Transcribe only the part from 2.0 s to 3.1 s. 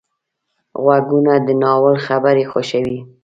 خبرې خوښوي